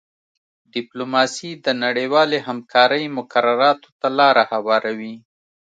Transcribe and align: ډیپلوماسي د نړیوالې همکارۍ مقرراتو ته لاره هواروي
ډیپلوماسي 0.73 1.51
د 1.65 1.67
نړیوالې 1.83 2.39
همکارۍ 2.47 3.03
مقرراتو 3.17 3.89
ته 3.99 4.07
لاره 4.19 4.43
هواروي 4.51 5.15